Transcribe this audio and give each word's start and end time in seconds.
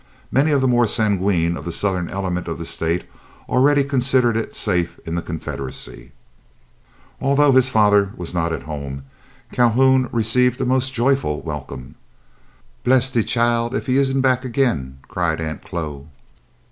Many 0.31 0.49
of 0.49 0.61
the 0.61 0.67
more 0.67 0.87
sanguine 0.87 1.55
of 1.55 1.63
the 1.63 1.71
Southern 1.71 2.09
element 2.09 2.47
of 2.47 2.57
the 2.57 2.65
state 2.65 3.03
already 3.47 3.83
considered 3.83 4.35
it 4.35 4.55
safe 4.55 4.99
in 5.05 5.13
the 5.13 5.21
Confederacy. 5.21 6.11
Although 7.21 7.51
his 7.51 7.69
father 7.69 8.11
was 8.17 8.33
not 8.33 8.51
at 8.51 8.63
home, 8.63 9.03
Calhoun 9.51 10.09
received 10.11 10.59
a 10.59 10.65
most 10.65 10.95
joyful 10.95 11.41
welcome. 11.41 11.93
"Bress 12.83 13.11
de 13.11 13.21
chile, 13.23 13.69
if 13.73 13.85
he 13.85 13.97
isn't 13.97 14.21
bac' 14.21 14.43
again," 14.43 14.97
cried 15.07 15.39
Aunt 15.39 15.63
Chloe. 15.63 16.07